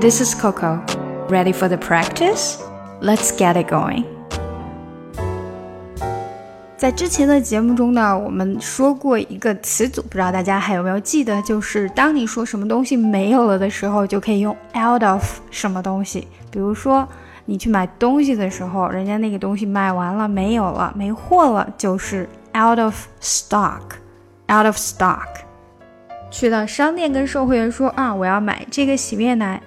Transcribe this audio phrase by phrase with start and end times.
[0.00, 0.80] This is Coco.
[1.28, 2.56] Ready for the practice?
[3.02, 4.04] Let's get it going.
[6.78, 11.42] 在之前的节目中呢，我们说过一个词组，不知道大家还有没有记得？
[11.42, 16.26] 就是当你说什么东西没有了的时候，就可以用 out of 什么东西。
[16.50, 17.06] 比如说，
[17.44, 22.26] 你去买东西的时候，人家那个东西卖完了，没有了，没货了，就是
[22.56, 25.28] out of stock，out of stock。
[26.30, 29.60] 去到商店跟售货员说啊，我要买这个洗面奶。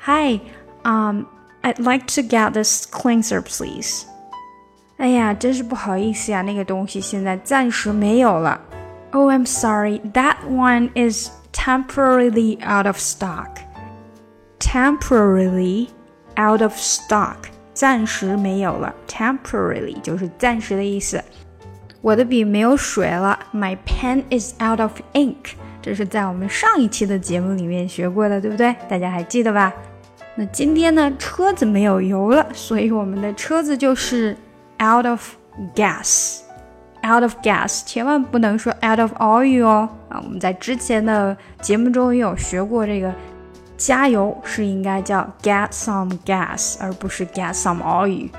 [0.00, 0.40] Hi,
[0.84, 1.26] um,
[1.62, 4.04] I'd like to get this cleanser, please.
[4.98, 8.60] 哎呀，真是不好意思呀，那个东西现在暂时没有了。
[9.12, 13.48] Oh, I'm sorry, that one is temporarily out of stock.
[14.58, 15.88] Temporarily
[16.36, 17.36] out of stock，
[17.72, 18.94] 暂时没有了。
[19.08, 21.22] Temporarily 就是暂时的意思。
[22.00, 23.38] 我的笔没有水了。
[23.52, 25.54] My pen is out of ink。
[25.80, 28.74] 这是在我们上一期的节目里面学过的，对不对？
[28.88, 29.72] 大家还记得吧？
[30.39, 34.37] 那今天呢，车子没有油了，所以我们的车子就是。
[34.81, 35.35] out of
[35.75, 36.39] gas。
[37.03, 40.21] out of gas，千万不能说 out of oil 哦啊！
[40.23, 43.13] 我们在之前的节目中也有学过，这个
[43.75, 48.29] 加油是应该叫 get some gas，而不是 get some oil。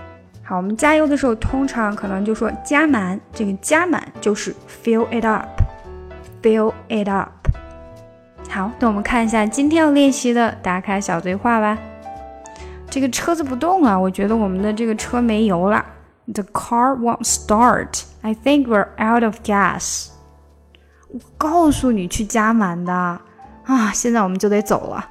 [0.43, 7.29] 好，我们加油的时候通常可能就说加满，这个加满就是 fill it up，fill it up。
[8.49, 11.77] 好，那我们看一下今天要练习的打卡小对话吧。
[12.90, 15.84] 这个车子不动啊，我觉得我们的这个车没油了。
[16.28, 18.04] The car won't start.
[18.22, 20.08] I think we're out of gas.
[21.10, 22.94] 我告诉你去加满的
[23.66, 23.92] 啊！
[23.94, 25.08] 现在我们就得走了。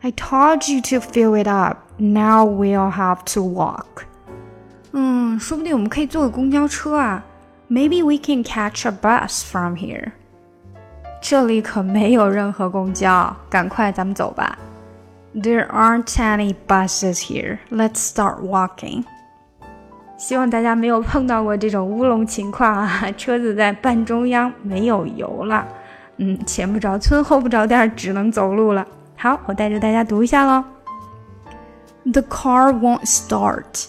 [0.00, 1.78] I told you to fill it up.
[1.98, 4.04] Now we'll have to walk.
[4.92, 7.24] 嗯，说不定我们可以坐个公交车啊。
[7.68, 10.12] Maybe we can catch a bus from here.
[11.22, 14.58] 这里可没有任何公交，赶快咱们走吧。
[15.34, 17.58] There aren't any buses here.
[17.70, 19.04] Let's start walking.
[20.18, 23.10] 希望大家没有碰到过这种乌龙情况啊！
[23.16, 25.66] 车子在半中央没有油了，
[26.18, 28.86] 嗯，前不着村后不着店，只能走路了。
[29.16, 30.64] 好，我带着大家读一下喽。
[32.04, 33.86] The car won't start.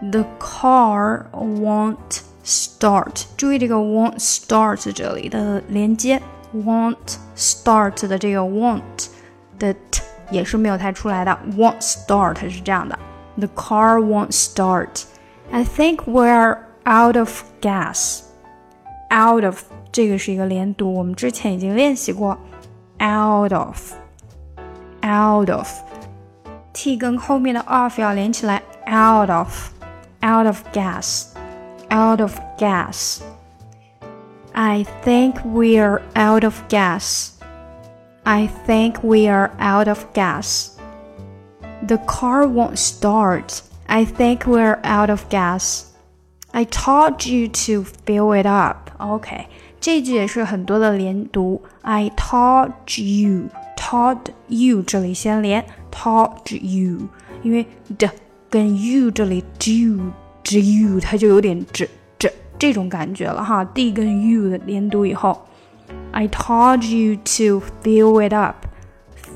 [0.00, 3.24] The car won't start.
[3.36, 6.22] 注意这个 won't start 这里的连接，
[6.54, 9.08] won't start 的这个 won't
[9.58, 9.91] 的 t
[10.30, 11.38] 也是没有太出来的。
[11.56, 12.98] won't start 是这样的，
[13.36, 15.04] The car won't start.
[15.50, 18.20] I think we're out of gas.
[19.10, 22.36] Out of 这个是一个连读，我们之前已经练习过。
[23.00, 23.92] Out of,
[25.02, 25.68] out of,
[26.72, 28.62] t 跟后面的 of 要连起来。
[28.86, 29.70] Out of,
[30.20, 31.28] out of gas,
[31.90, 33.20] out of gas.
[34.52, 37.31] I think we're out of gas.
[38.24, 40.76] I think we are out of gas.
[41.86, 43.62] The car won't start.
[43.86, 45.84] I think we're out of gas.
[46.52, 48.90] I told you to fill it up.
[48.98, 49.46] OK，
[49.80, 51.62] 这句也是很多的连读。
[51.82, 54.18] I told you, told
[54.48, 57.08] you 这里先连 told you，
[57.42, 57.66] 因为
[57.96, 58.10] 的
[58.50, 60.10] 跟 you 这里 do
[60.42, 61.88] do you 它就有点这
[62.18, 63.64] 这这种感觉了哈。
[63.64, 65.46] d 跟 u 的连读以后
[66.12, 68.66] ，I told you to fill it up,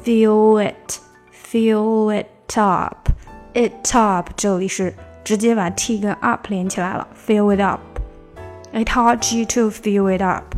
[0.05, 0.99] fill it,
[1.33, 10.23] fill it up。it up，这里是直接把 t 跟 up 连起来了，fill it up。I told you to fill it
[10.23, 10.55] up.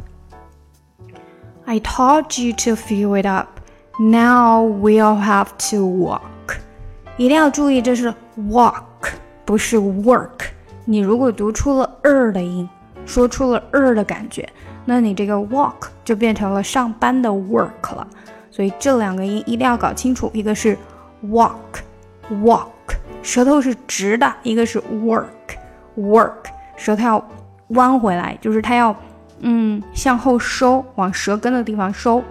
[1.65, 3.61] I told you to fill it up.
[3.99, 6.59] Now we'll have to walk.
[7.17, 10.51] 一定要注意，这是 walk，不是 work。
[10.85, 12.69] 你如果读出了 er 的音，
[13.07, 14.49] 说出了 er 的感觉，
[14.90, 18.08] 那你这个 walk 就变成了上班的 work 了。
[18.50, 20.76] 所以这两个音一定要搞清楚，一个是
[21.28, 22.66] walk，walk。
[23.22, 25.28] 舌头是直的，一个是 work
[25.96, 26.34] work，
[26.76, 27.30] 舌头要
[27.68, 28.96] 弯回来，就是它要
[29.42, 32.24] 嗯向后收，往舌根的地方收，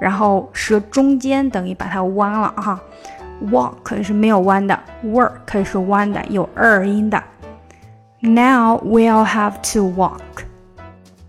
[0.00, 2.80] 然后舌中间等于把它弯了哈。
[3.50, 7.22] walk 是没有弯的，work 是弯的，有二音的。
[8.20, 10.46] Now we'll have to walk.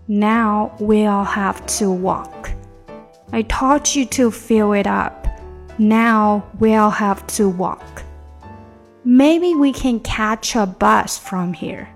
[0.07, 2.51] Now we'll have to walk.
[3.31, 5.27] I taught you to fill it up.
[5.77, 8.03] Now we'll have to walk.
[9.05, 11.87] Maybe we can catch a bus from here.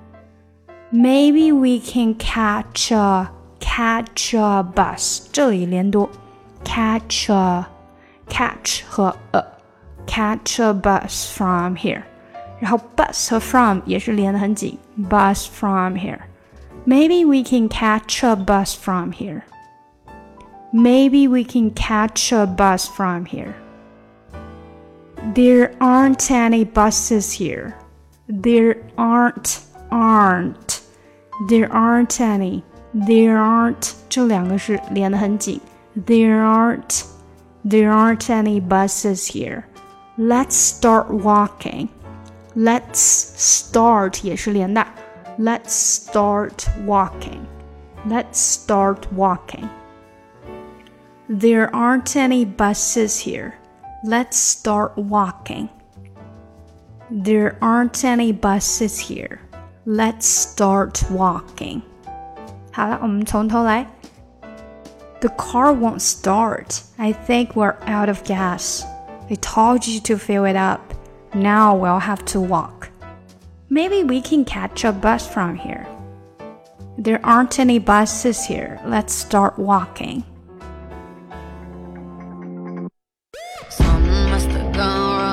[0.91, 5.27] Maybe we can catch a catch a bus.
[5.31, 6.09] 这里连读，
[6.63, 7.65] catch a
[8.30, 9.44] catch 和 a
[10.06, 12.03] catch a bus from here.
[12.59, 14.77] 然后 bus 和 from 也是连得很紧，
[15.09, 16.19] bus from here.
[16.88, 19.45] Maybe we can catch a bus from here.
[20.74, 23.56] Maybe we can catch a bus from here.
[25.33, 27.77] There aren't any buses here.
[28.27, 30.81] There aren't, aren't.
[31.47, 32.63] There aren't any.
[32.94, 35.62] There aren't 这两个是连得很紧。
[35.95, 37.06] There aren't.
[37.63, 39.65] There aren't any buses here.
[40.18, 41.88] Let's start walking.
[42.56, 42.97] Let's
[43.38, 44.85] start 也是连的。
[45.38, 47.47] Let's start walking.
[48.06, 49.69] Let's start walking.
[51.30, 53.56] There aren't any buses here.
[54.03, 55.69] Let's start walking.
[57.09, 59.39] There aren't any buses here.
[59.85, 61.81] Let's start walking.
[62.71, 63.88] 好了，我们从头来。
[65.21, 66.81] The car won't start.
[66.97, 68.83] I think we're out of gas.
[69.30, 70.81] I told you to fill it up.
[71.33, 72.87] Now we'll have to walk.
[73.69, 75.85] Maybe we can catch a bus from here.
[76.97, 78.80] There aren't any buses here.
[78.88, 80.24] Let's start walking.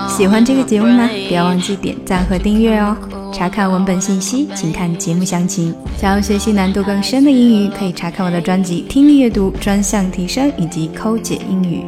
[0.09, 1.09] 喜欢这个节目吗？
[1.29, 2.97] 不要忘记点赞和订阅哦！
[3.33, 5.75] 查看文本信息，请看节目详情。
[5.97, 11.85] 想要学习难度更深的英语，可以查看我的专辑《听力阅读专项提升》以及《抠解英语》。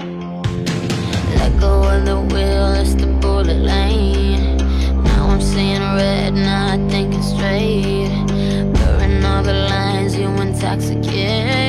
[10.77, 11.66] intoxicated